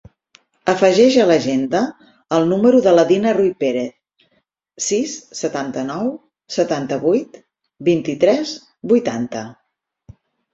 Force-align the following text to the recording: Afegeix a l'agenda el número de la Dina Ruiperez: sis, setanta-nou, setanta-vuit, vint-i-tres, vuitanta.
Afegeix 0.71 1.17
a 1.23 1.25
l'agenda 1.31 1.81
el 2.37 2.47
número 2.53 2.79
de 2.87 2.93
la 2.95 3.03
Dina 3.11 3.33
Ruiperez: 3.37 3.91
sis, 4.87 5.13
setanta-nou, 5.41 6.09
setanta-vuit, 6.57 7.39
vint-i-tres, 7.91 8.55
vuitanta. 8.95 9.45